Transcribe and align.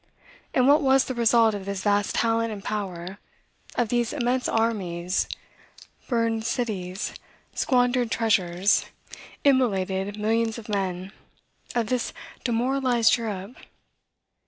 And 0.55 0.67
what 0.67 0.81
was 0.81 1.05
the 1.05 1.13
result 1.13 1.53
of 1.53 1.65
this 1.65 1.83
vast 1.83 2.15
talent 2.15 2.51
and 2.51 2.63
power, 2.63 3.19
of 3.75 3.89
these 3.89 4.13
immense 4.13 4.49
armies, 4.49 5.29
burned 6.07 6.43
cities, 6.43 7.13
squandered 7.53 8.09
treasures, 8.09 8.87
immolated 9.43 10.17
millions 10.17 10.57
of 10.57 10.67
men, 10.67 11.11
of 11.75 11.85
this 11.85 12.13
demoralized 12.43 13.15
Europe? 13.15 13.53